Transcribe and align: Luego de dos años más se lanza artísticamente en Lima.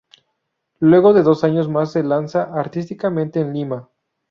Luego 0.79 1.13
de 1.13 1.21
dos 1.21 1.43
años 1.43 1.69
más 1.69 1.91
se 1.91 2.01
lanza 2.01 2.41
artísticamente 2.55 3.39
en 3.39 3.53
Lima. 3.53 3.89